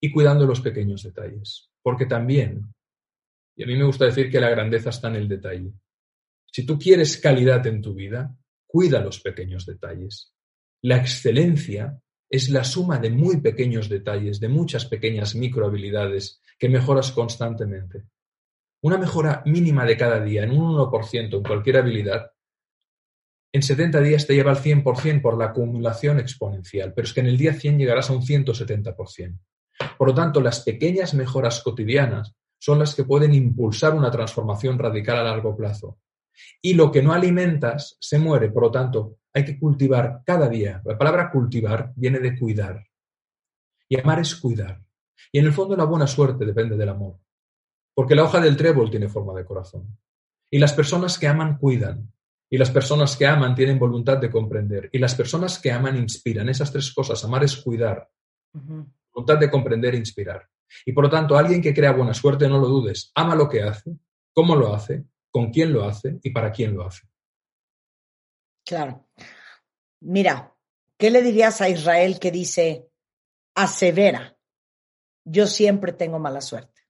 [0.00, 1.70] y cuidando los pequeños detalles.
[1.82, 2.74] Porque también,
[3.54, 5.72] y a mí me gusta decir que la grandeza está en el detalle.
[6.50, 8.36] Si tú quieres calidad en tu vida,
[8.72, 10.32] cuida los pequeños detalles.
[10.80, 17.12] La excelencia es la suma de muy pequeños detalles, de muchas pequeñas microhabilidades que mejoras
[17.12, 18.04] constantemente.
[18.80, 22.32] Una mejora mínima de cada día en un 1% en cualquier habilidad,
[23.52, 27.26] en 70 días te lleva al 100% por la acumulación exponencial, pero es que en
[27.26, 29.38] el día 100 llegarás a un 170%.
[29.98, 35.18] Por lo tanto, las pequeñas mejoras cotidianas son las que pueden impulsar una transformación radical
[35.18, 35.98] a largo plazo.
[36.60, 40.82] Y lo que no alimentas se muere, por lo tanto, hay que cultivar cada día.
[40.84, 42.86] La palabra cultivar viene de cuidar.
[43.88, 44.82] Y amar es cuidar.
[45.30, 47.18] Y en el fondo la buena suerte depende del amor.
[47.94, 49.98] Porque la hoja del trébol tiene forma de corazón.
[50.50, 52.12] Y las personas que aman cuidan.
[52.50, 54.90] Y las personas que aman tienen voluntad de comprender.
[54.92, 56.48] Y las personas que aman inspiran.
[56.48, 57.24] Esas tres cosas.
[57.24, 58.08] Amar es cuidar.
[59.14, 60.48] Voluntad de comprender e inspirar.
[60.84, 63.12] Y por lo tanto, alguien que crea buena suerte, no lo dudes.
[63.14, 63.96] Ama lo que hace,
[64.32, 67.08] cómo lo hace, con quién lo hace y para quién lo hace.
[68.64, 69.08] Claro.
[70.02, 70.54] Mira,
[70.96, 72.88] ¿qué le dirías a Israel que dice,
[73.56, 74.36] asevera,
[75.24, 76.82] yo siempre tengo mala suerte?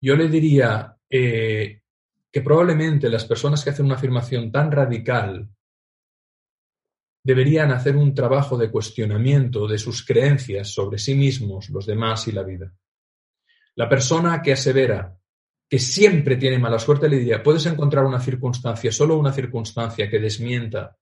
[0.00, 1.82] Yo le diría eh,
[2.30, 5.50] que probablemente las personas que hacen una afirmación tan radical
[7.24, 12.32] deberían hacer un trabajo de cuestionamiento de sus creencias sobre sí mismos, los demás y
[12.32, 12.72] la vida.
[13.74, 15.18] La persona que asevera
[15.68, 20.20] que siempre tiene mala suerte le diría, ¿puedes encontrar una circunstancia, solo una circunstancia que
[20.20, 20.96] desmienta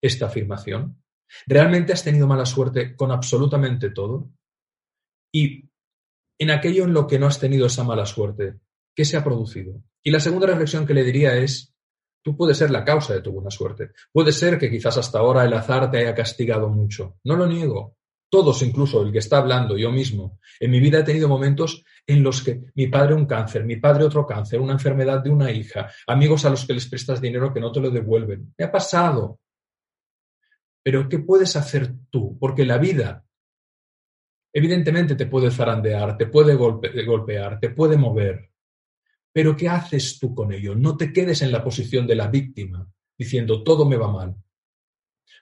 [0.00, 1.02] esta afirmación?
[1.46, 4.30] ¿Realmente has tenido mala suerte con absolutamente todo?
[5.32, 5.68] Y
[6.38, 8.60] en aquello en lo que no has tenido esa mala suerte,
[8.94, 9.82] ¿qué se ha producido?
[10.02, 11.74] Y la segunda reflexión que le diría es,
[12.22, 13.90] tú puedes ser la causa de tu buena suerte.
[14.12, 17.18] Puede ser que quizás hasta ahora el azar te haya castigado mucho.
[17.24, 17.97] No lo niego.
[18.30, 22.22] Todos, incluso el que está hablando, yo mismo, en mi vida he tenido momentos en
[22.22, 25.90] los que mi padre un cáncer, mi padre otro cáncer, una enfermedad de una hija,
[26.06, 28.54] amigos a los que les prestas dinero que no te lo devuelven.
[28.58, 29.40] Me ha pasado.
[30.82, 32.38] Pero ¿qué puedes hacer tú?
[32.38, 33.24] Porque la vida
[34.52, 38.50] evidentemente te puede zarandear, te puede golpe- golpear, te puede mover.
[39.32, 40.74] Pero ¿qué haces tú con ello?
[40.74, 42.86] No te quedes en la posición de la víctima,
[43.16, 44.34] diciendo todo me va mal.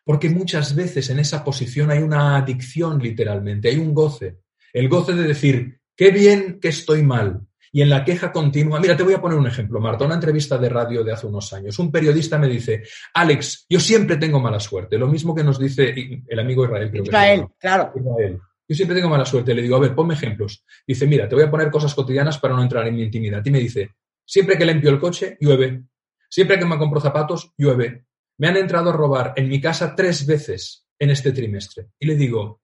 [0.06, 4.36] Porque muchas veces en esa posición hay una adicción literalmente, hay un goce.
[4.72, 7.40] El goce de decir, qué bien que estoy mal.
[7.72, 10.58] Y en la queja continua, mira, te voy a poner un ejemplo, Marta, una entrevista
[10.58, 11.76] de radio de hace unos años.
[11.80, 14.96] Un periodista me dice, Alex, yo siempre tengo mala suerte.
[14.96, 15.92] Lo mismo que nos dice
[16.24, 16.88] el amigo Israel.
[16.88, 17.92] Creo Israel, claro.
[17.96, 18.38] Israel.
[18.68, 19.54] Yo siempre tengo mala suerte.
[19.54, 20.64] Le digo, a ver, ponme ejemplos.
[20.86, 23.44] Dice, mira, te voy a poner cosas cotidianas para no entrar en mi intimidad.
[23.44, 23.90] Y me dice,
[24.24, 25.82] siempre que limpio el coche, llueve.
[26.28, 28.05] Siempre que me compro zapatos, llueve.
[28.38, 31.88] Me han entrado a robar en mi casa tres veces en este trimestre.
[31.98, 32.60] Y le digo,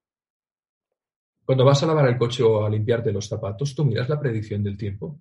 [1.45, 4.63] cuando vas a lavar el coche o a limpiarte los zapatos, tú miras la predicción
[4.63, 5.21] del tiempo.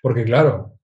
[0.00, 0.78] Porque claro,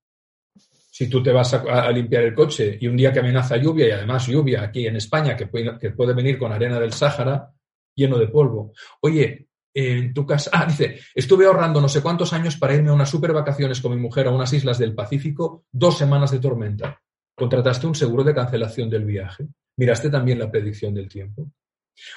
[0.54, 3.90] si tú te vas a, limpiar el coche y un día que amenaza lluvia, y
[3.92, 5.48] además lluvia aquí en España, que
[5.80, 7.52] que puede venir con arena del Sáhara,
[7.94, 8.72] lleno de polvo.
[9.00, 10.50] Oye, en tu casa.
[10.52, 13.94] Ah, dice, estuve ahorrando no sé cuántos años para irme a unas super vacaciones con
[13.94, 17.00] mi mujer a unas islas del Pacífico, dos semanas de tormenta.
[17.38, 19.46] ¿Contrataste un seguro de cancelación del viaje?
[19.76, 21.52] ¿Miraste también la predicción del tiempo?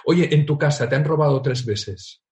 [0.06, 2.24] Oye, en tu casa te han robado tres veces.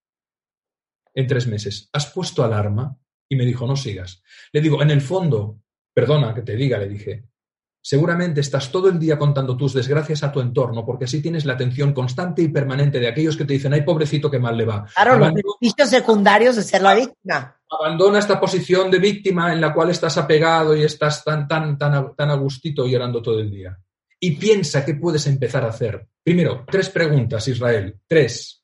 [1.13, 1.87] En tres meses.
[1.93, 2.97] ¿Has puesto alarma?
[3.29, 4.23] Y me dijo, no sigas.
[4.51, 5.61] Le digo, en el fondo,
[5.93, 7.25] perdona que te diga, le dije,
[7.81, 11.53] Seguramente estás todo el día contando tus desgracias a tu entorno, porque así tienes la
[11.53, 14.85] atención constante y permanente de aquellos que te dicen, ay, pobrecito, qué mal le va.
[14.93, 17.55] Claro, los beneficios secundarios de ser la víctima.
[17.71, 22.15] Abandona esta posición de víctima en la cual estás apegado y estás tan, tan, tan,
[22.15, 23.77] tan a gustito llorando todo el día.
[24.19, 26.05] Y piensa qué puedes empezar a hacer.
[26.21, 27.97] Primero, tres preguntas, Israel.
[28.05, 28.61] Tres.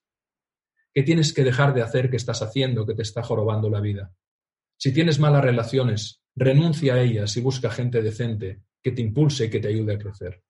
[0.94, 4.12] ¿Qué tienes que dejar de hacer que estás haciendo que te está jorobando la vida?
[4.78, 9.50] Si tienes malas relaciones, renuncia a ellas y busca gente decente que te impulse y
[9.50, 10.44] que te ayude a crecer.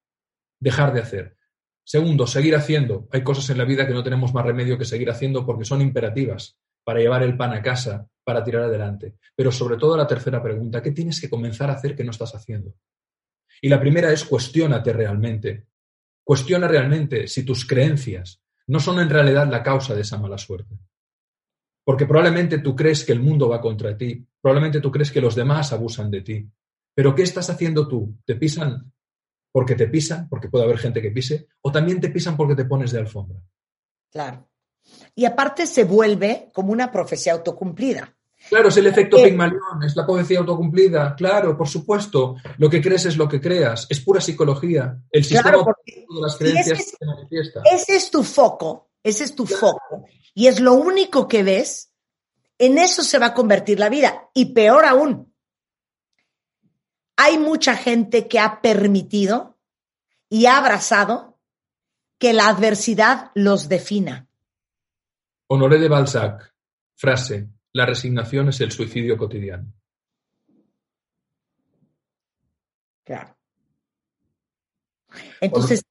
[0.59, 1.37] Dejar de hacer.
[1.85, 3.07] Segundo, seguir haciendo.
[3.13, 5.81] Hay cosas en la vida que no tenemos más remedio que seguir haciendo porque son
[5.81, 9.15] imperativas para llevar el pan a casa, para tirar adelante.
[9.37, 12.35] Pero sobre todo la tercera pregunta, ¿qué tienes que comenzar a hacer que no estás
[12.35, 12.75] haciendo?
[13.61, 15.67] Y la primera es cuestiónate realmente.
[16.21, 20.77] Cuestiona realmente si tus creencias no son en realidad la causa de esa mala suerte.
[21.85, 25.35] Porque probablemente tú crees que el mundo va contra ti, probablemente tú crees que los
[25.35, 26.49] demás abusan de ti,
[26.95, 28.17] pero ¿qué estás haciendo tú?
[28.25, 28.91] ¿Te pisan
[29.51, 32.65] porque te pisan, porque puede haber gente que pise, o también te pisan porque te
[32.65, 33.39] pones de alfombra?
[34.11, 34.49] Claro.
[35.15, 38.13] Y aparte se vuelve como una profecía autocumplida.
[38.49, 41.15] Claro, es el efecto Pigmalión, es la profecía autocumplida.
[41.15, 42.35] Claro, por supuesto.
[42.57, 43.87] Lo que crees es lo que creas.
[43.89, 44.99] Es pura psicología.
[45.09, 47.61] El sistema de las creencias ese, se manifiesta.
[47.63, 48.89] Ese es tu foco.
[49.01, 50.05] Ese es tu foco.
[50.33, 51.91] Y es lo único que ves.
[52.57, 54.29] En eso se va a convertir la vida.
[54.33, 55.33] Y peor aún,
[57.17, 59.57] hay mucha gente que ha permitido
[60.29, 61.39] y ha abrazado
[62.17, 64.27] que la adversidad los defina.
[65.47, 66.53] Honoré de Balzac,
[66.95, 69.71] frase, la resignación es el suicidio cotidiano.
[73.03, 73.37] Claro.
[75.39, 75.85] Entonces,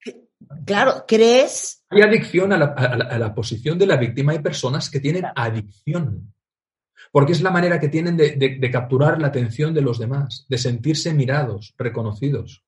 [0.67, 1.85] claro, crees...
[1.91, 4.33] Hay adicción a la, posición de la víctima.
[4.33, 6.34] Hay personas que tienen adicción
[7.15, 11.15] porque es la manera que tienen de, capturar la atención de los demás, de sentirse
[11.15, 12.65] mirados, reconocidos.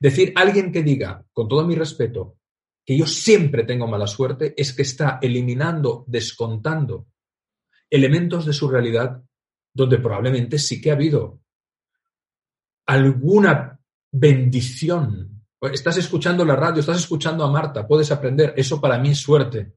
[0.00, 2.38] Decir, alguien que diga, con todo mi respeto,
[2.84, 7.06] que yo siempre tengo mala suerte, es que está eliminando, descontando
[7.88, 9.22] elementos de su realidad
[9.72, 11.40] donde probablemente sí que ha habido
[12.86, 13.78] alguna
[14.10, 15.44] bendición.
[15.60, 18.54] Estás escuchando la radio, estás escuchando a Marta, puedes aprender.
[18.56, 19.76] Eso para mí es suerte,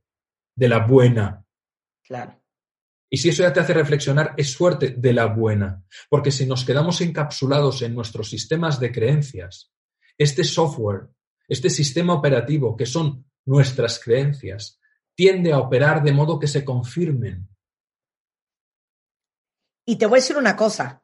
[0.55, 1.45] de la buena.
[2.01, 2.38] Claro.
[3.09, 5.83] Y si eso ya te hace reflexionar, es suerte de la buena.
[6.09, 9.71] Porque si nos quedamos encapsulados en nuestros sistemas de creencias,
[10.17, 11.09] este software,
[11.47, 14.79] este sistema operativo que son nuestras creencias,
[15.15, 17.49] tiende a operar de modo que se confirmen.
[19.85, 21.03] Y te voy a decir una cosa.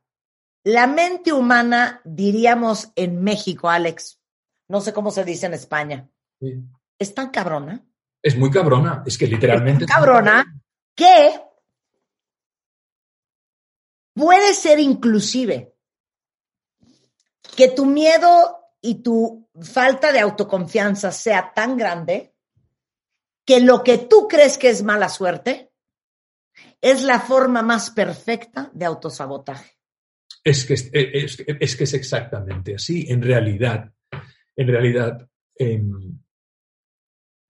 [0.63, 4.21] La mente humana, diríamos en México, Alex,
[4.67, 6.09] no sé cómo se dice en España,
[6.99, 7.85] es tan cabrona.
[8.21, 9.85] Es muy cabrona, es que literalmente.
[9.85, 10.61] Es cabrona
[10.95, 11.41] que
[14.15, 15.75] Puede ser inclusive
[17.55, 22.33] que tu miedo y tu falta de autoconfianza sea tan grande
[23.45, 25.71] que lo que tú crees que es mala suerte
[26.81, 29.77] es la forma más perfecta de autosabotaje.
[30.43, 33.05] Es que es, que es exactamente así.
[33.09, 33.91] En realidad,
[34.55, 36.19] en realidad, em,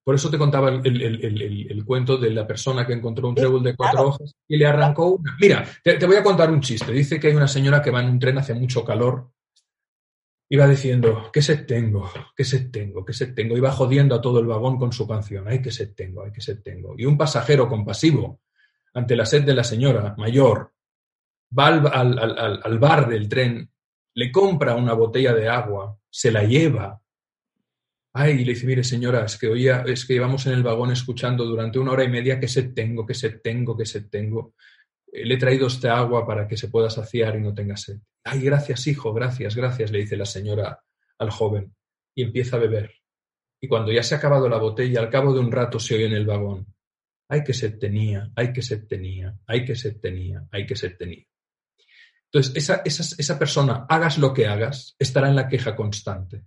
[0.06, 4.10] por eso te contaba el, cuento de la persona que encontró un trébol de cuatro
[4.10, 5.36] hojas y le arrancó una.
[5.42, 6.92] Mira, te, voy a contar un chiste.
[6.92, 9.32] Dice que hay una señora que va en un tren, hace mucho calor,
[10.48, 12.08] y va diciendo, ¿qué sed tengo?
[12.36, 13.04] ¿Qué sed tengo?
[13.04, 13.58] ¿Qué sed tengo?
[13.58, 16.24] Y va jodiendo a todo el vagón con su canción, ¡ay, qué sed tengo!
[16.24, 16.94] ¡ay, qué sed tengo!
[16.96, 18.42] Y un pasajero compasivo,
[18.94, 20.72] ante la sed de la señora mayor,
[21.58, 23.68] va al, bar del tren,
[24.14, 27.02] le compra una botella de agua, se la lleva.
[28.18, 31.44] Ay, le dice, mire señora, es que oía, es que íbamos en el vagón escuchando
[31.44, 34.54] durante una hora y media que se tengo, que se tengo, que se tengo.
[35.12, 37.98] Eh, le he traído esta agua para que se pueda saciar y no tenga sed.
[38.24, 40.82] Ay, gracias, hijo, gracias, gracias, le dice la señora
[41.20, 41.76] al joven.
[42.16, 42.94] Y empieza a beber.
[43.60, 46.06] Y cuando ya se ha acabado la botella, al cabo de un rato se oye
[46.06, 46.74] en el vagón.
[47.28, 50.92] Ay, que se tenía, ay, que se tenía, ay, que se tenía, ay, que se
[50.92, 51.26] tenía.
[52.32, 56.46] Entonces, esa, esa, esa persona, hagas lo que hagas, estará en la queja constante.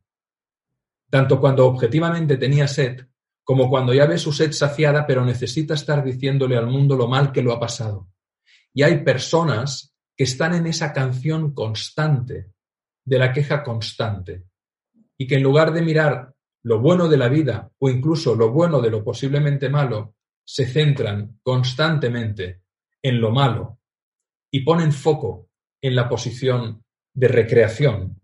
[1.10, 3.06] Tanto cuando objetivamente tenía sed,
[3.42, 7.32] como cuando ya ve su sed saciada, pero necesita estar diciéndole al mundo lo mal
[7.32, 8.08] que lo ha pasado.
[8.74, 12.52] Y hay personas que están en esa canción constante,
[13.04, 14.44] de la queja constante,
[15.16, 18.82] y que en lugar de mirar lo bueno de la vida o incluso lo bueno
[18.82, 22.62] de lo posiblemente malo, se centran constantemente
[23.02, 23.80] en lo malo
[24.50, 25.48] y ponen foco
[25.80, 28.20] en la posición de recreación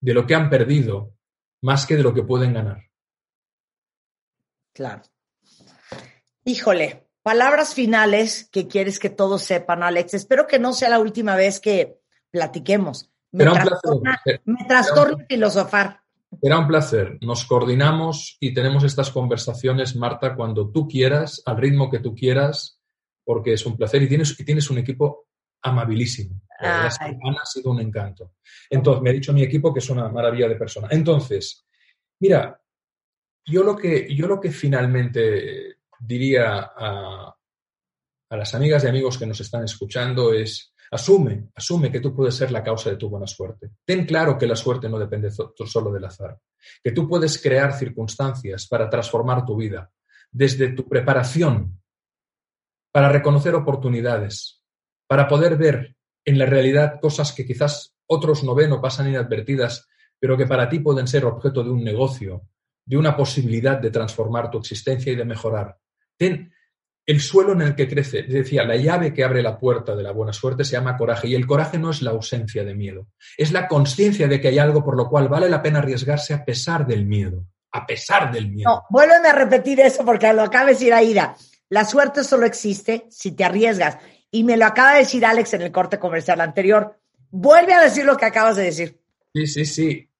[0.00, 1.17] de lo que han perdido
[1.62, 2.84] más que de lo que pueden ganar.
[4.72, 5.02] Claro.
[6.44, 10.14] Híjole, palabras finales que quieres que todos sepan, Alex.
[10.14, 13.10] Espero que no sea la última vez que platiquemos.
[13.32, 16.00] Me trastorna, me trastorna filosofar.
[16.40, 17.18] Era un placer.
[17.20, 22.80] Nos coordinamos y tenemos estas conversaciones, Marta, cuando tú quieras, al ritmo que tú quieras,
[23.24, 25.26] porque es un placer y tienes, y tienes un equipo
[25.62, 26.40] amabilísimo.
[26.60, 28.34] Ha sido un encanto.
[28.68, 30.88] Entonces, me ha dicho mi equipo que es una maravilla de persona.
[30.90, 31.66] Entonces,
[32.20, 32.60] mira,
[33.44, 37.34] yo lo que, yo lo que finalmente diría a,
[38.30, 42.34] a las amigas y amigos que nos están escuchando es, asume, asume que tú puedes
[42.34, 43.70] ser la causa de tu buena suerte.
[43.84, 46.38] Ten claro que la suerte no depende solo del azar,
[46.82, 49.90] que tú puedes crear circunstancias para transformar tu vida,
[50.30, 51.80] desde tu preparación,
[52.92, 54.62] para reconocer oportunidades,
[55.06, 55.96] para poder ver
[56.28, 59.88] en la realidad cosas que quizás otros no ven o pasan inadvertidas,
[60.20, 62.42] pero que para ti pueden ser objeto de un negocio,
[62.84, 65.78] de una posibilidad de transformar tu existencia y de mejorar.
[66.18, 66.52] Ten
[67.06, 68.24] el suelo en el que crece.
[68.24, 71.34] Decía, la llave que abre la puerta de la buena suerte se llama coraje y
[71.34, 73.06] el coraje no es la ausencia de miedo,
[73.38, 76.44] es la conciencia de que hay algo por lo cual vale la pena arriesgarse a
[76.44, 78.84] pesar del miedo, a pesar del miedo.
[78.90, 81.36] No, a repetir eso porque lo acaba de decir Aida.
[81.70, 83.96] La suerte solo existe si te arriesgas
[84.30, 86.98] y me lo acaba de decir Alex en el corte comercial anterior.
[87.30, 89.00] Vuelve a decir lo que acabas de decir.
[89.34, 90.10] Sí, sí, sí.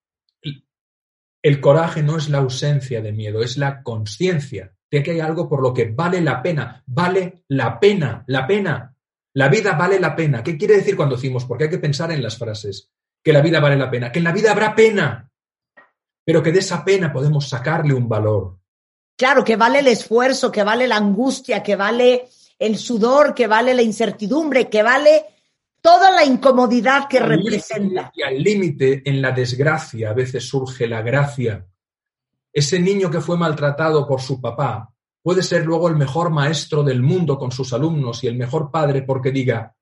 [1.42, 5.48] El coraje no es la ausencia de miedo, es la conciencia de que hay algo
[5.48, 8.94] por lo que vale la pena, vale la pena, la pena.
[9.34, 10.42] La vida vale la pena.
[10.42, 11.44] ¿Qué quiere decir cuando decimos?
[11.44, 12.90] Porque hay que pensar en las frases.
[13.22, 15.30] Que la vida vale la pena, que en la vida habrá pena,
[16.24, 18.58] pero que de esa pena podemos sacarle un valor.
[19.16, 23.74] Claro, que vale el esfuerzo, que vale la angustia, que vale el sudor, que vale
[23.74, 25.24] la incertidumbre, que vale
[25.80, 28.12] toda la incomodidad que representa.
[28.14, 31.66] y al límite, en la desgracia, a veces surge la gracia.
[32.52, 34.92] Ese niño que fue maltratado por su papá
[35.22, 39.02] puede ser luego el mejor maestro del mundo con sus alumnos y el mejor padre
[39.02, 39.76] porque diga,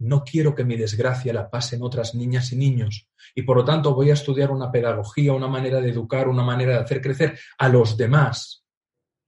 [0.00, 3.94] no quiero que mi desgracia la pasen otras niñas y niños y por lo tanto
[3.94, 7.68] voy a estudiar una pedagogía, una manera de educar, una manera de hacer crecer a
[7.68, 8.64] los demás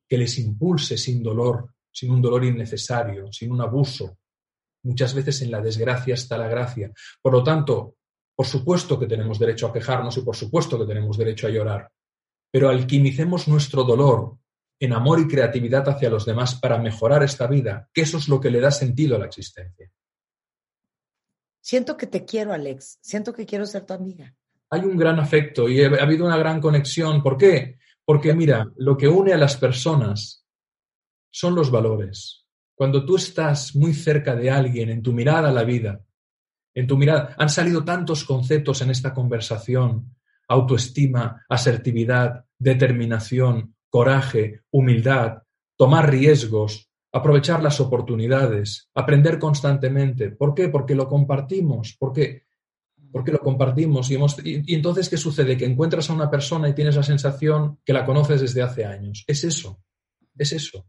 [0.08, 4.18] que les impulse sin dolor, sin un dolor innecesario, sin un abuso.
[4.82, 6.92] Muchas veces en la desgracia está la gracia.
[7.20, 7.96] Por lo tanto,
[8.34, 11.90] por supuesto que tenemos derecho a quejarnos y por supuesto que tenemos derecho a llorar,
[12.50, 14.38] pero alquimicemos nuestro dolor
[14.78, 18.40] en amor y creatividad hacia los demás para mejorar esta vida, que eso es lo
[18.40, 19.92] que le da sentido a la existencia.
[21.60, 22.98] Siento que te quiero, Alex.
[23.02, 24.34] Siento que quiero ser tu amiga.
[24.70, 27.22] Hay un gran afecto y ha habido una gran conexión.
[27.22, 27.78] ¿Por qué?
[28.04, 30.39] Porque mira, lo que une a las personas
[31.30, 32.46] son los valores.
[32.74, 36.02] Cuando tú estás muy cerca de alguien en tu mirada a la vida,
[36.74, 40.16] en tu mirada, han salido tantos conceptos en esta conversación,
[40.48, 45.42] autoestima, asertividad, determinación, coraje, humildad,
[45.76, 50.30] tomar riesgos, aprovechar las oportunidades, aprender constantemente.
[50.30, 50.68] ¿Por qué?
[50.68, 52.44] Porque lo compartimos, porque,
[53.12, 55.56] porque lo compartimos y, y, entonces ¿qué sucede?
[55.56, 59.24] Que encuentras a una persona y tienes la sensación que la conoces desde hace años.
[59.26, 59.82] Es eso,
[60.38, 60.86] es eso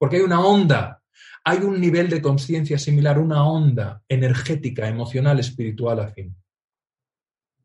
[0.00, 1.02] porque hay una onda,
[1.44, 6.34] hay un nivel de conciencia similar, una onda energética, emocional, espiritual afín.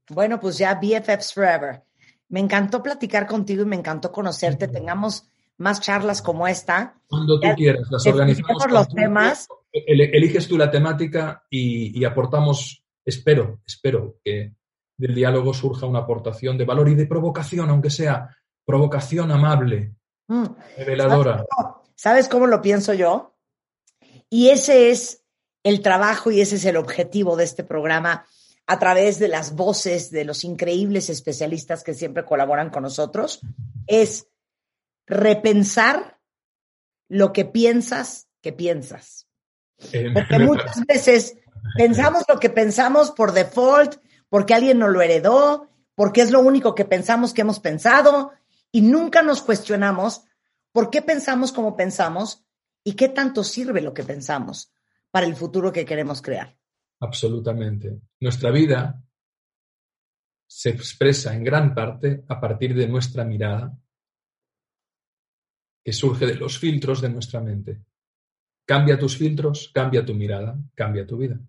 [0.10, 1.84] Bueno, pues ya BFFs Forever.
[2.28, 4.68] Me encantó platicar contigo y me encantó conocerte.
[4.68, 7.00] Tengamos más charlas como esta.
[7.08, 8.70] Cuando tú quieras, las organizamos.
[8.70, 9.48] los temas.
[9.72, 14.52] Eliges tú la temática y, aportamos, espero, espero que
[14.98, 18.30] del diálogo surja una aportación de valor y de provocación, aunque sea
[18.66, 19.94] provocación amable,
[20.28, 20.46] mm.
[20.78, 21.46] reveladora.
[21.96, 23.36] ¿Sabes cómo lo pienso yo?
[24.30, 25.24] Y ese es
[25.64, 28.26] el trabajo, y ese es el objetivo de este programa,
[28.68, 33.42] a través de las voces de los increíbles especialistas que siempre colaboran con nosotros,
[33.88, 34.28] es
[35.08, 36.20] repensar
[37.08, 39.28] lo que piensas que piensas.
[40.14, 41.36] Porque muchas veces
[41.78, 43.98] pensamos lo que pensamos por default,
[44.30, 48.32] porque alguien nos lo heredó, porque es lo único que pensamos que hemos pensado
[48.72, 50.24] y nunca nos cuestionamos
[50.76, 52.46] por qué pensamos como pensamos
[52.84, 54.74] y qué tanto sirve lo que pensamos
[55.10, 56.58] para el futuro que queremos crear.
[57.00, 58.02] Absolutamente.
[58.20, 59.02] Nuestra vida
[60.46, 63.74] se expresa en gran parte a partir de nuestra mirada,
[65.82, 67.82] que surge de los filtros de nuestra mente.
[68.66, 71.40] Cambia tus filtros, cambia tu mirada, cambia tu vida.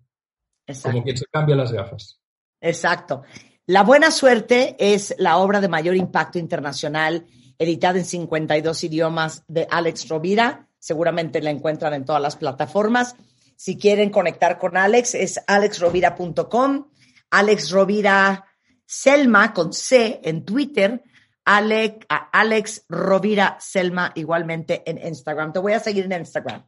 [0.81, 2.21] Como quien se cambia las gafas.
[2.61, 3.23] Exacto.
[3.65, 7.27] La buena suerte es la obra de mayor impacto internacional,
[7.59, 10.67] editada en 52 idiomas de Alex Rovira.
[10.79, 13.15] Seguramente la encuentran en todas las plataformas.
[13.55, 16.87] Si quieren conectar con Alex, es alexrovira.com,
[17.31, 18.45] Alex Rovira
[18.85, 21.03] Selma con C en Twitter,
[21.43, 25.51] Alex, Alex Rovira Selma igualmente en Instagram.
[25.51, 26.63] Te voy a seguir en Instagram.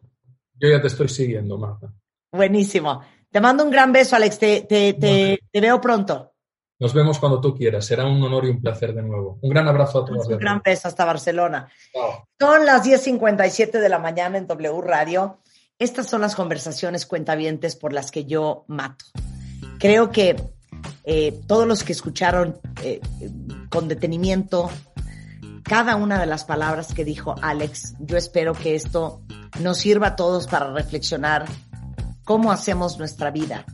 [0.59, 1.93] Yo ya te estoy siguiendo, Marta.
[2.31, 3.01] Buenísimo.
[3.31, 4.39] Te mando un gran beso, Alex.
[4.39, 6.28] Te, te, veo pronto.
[6.80, 7.86] Nos vemos cuando tú quieras.
[7.86, 9.38] Será un honor y un placer de nuevo.
[9.41, 10.27] Un gran abrazo a todos.
[10.27, 11.69] Un gran beso hasta Barcelona.
[12.39, 15.39] Son las 10.57 de la mañana en W Radio.
[15.77, 19.05] Estas son las conversaciones cuentavientes por las que yo mato.
[19.77, 20.36] Creo que
[21.03, 23.01] eh, todos los que escucharon eh,
[23.69, 24.69] con detenimiento
[25.63, 29.21] cada una de las palabras que dijo Alex, yo espero que esto
[29.59, 31.45] nos sirva a todos para reflexionar
[32.23, 33.65] cómo hacemos nuestra vida,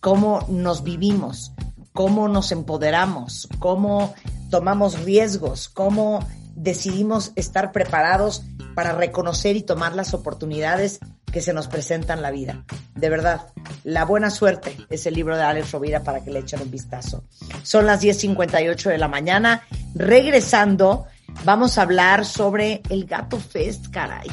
[0.00, 1.52] cómo nos vivimos,
[1.96, 4.14] cómo nos empoderamos, cómo
[4.50, 6.20] tomamos riesgos, cómo
[6.54, 8.42] decidimos estar preparados
[8.74, 11.00] para reconocer y tomar las oportunidades
[11.32, 12.64] que se nos presentan en la vida.
[12.94, 13.46] De verdad,
[13.82, 17.24] La Buena Suerte es el libro de Alex Rovira para que le echen un vistazo.
[17.62, 19.62] Son las 10.58 de la mañana.
[19.94, 21.06] Regresando,
[21.46, 24.28] vamos a hablar sobre el Gato Fest, caray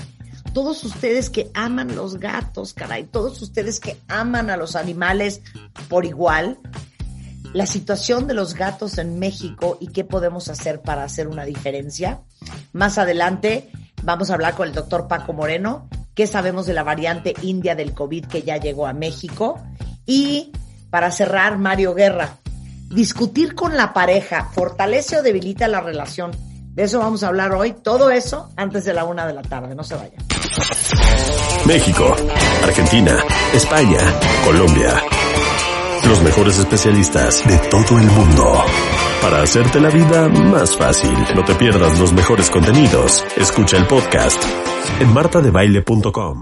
[0.53, 5.41] todos ustedes que aman los gatos, caray, todos ustedes que aman a los animales
[5.89, 6.59] por igual,
[7.53, 12.21] la situación de los gatos en México y qué podemos hacer para hacer una diferencia.
[12.73, 13.69] Más adelante
[14.01, 17.93] vamos a hablar con el doctor Paco Moreno, qué sabemos de la variante india del
[17.93, 19.61] COVID que ya llegó a México.
[20.05, 20.51] Y
[20.89, 22.37] para cerrar, Mario Guerra,
[22.89, 26.31] discutir con la pareja fortalece o debilita la relación.
[26.73, 29.75] De eso vamos a hablar hoy, todo eso antes de la una de la tarde,
[29.75, 30.23] no se vayan.
[31.67, 32.15] México,
[32.63, 33.23] Argentina,
[33.53, 33.99] España,
[34.43, 35.22] Colombia.
[36.13, 38.53] Los mejores especialistas de todo el mundo.
[39.19, 43.25] Para hacerte la vida más fácil, no te pierdas los mejores contenidos.
[43.35, 44.39] Escucha el podcast
[44.99, 46.41] en martadebaile.com.